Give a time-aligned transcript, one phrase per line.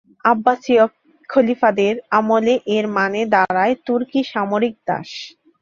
[0.25, 0.83] আব্বাসীয়
[1.29, 5.09] খলিফাদের আমলে এর মানে দাঁড়ায় তুর্কি সামরিক দাস।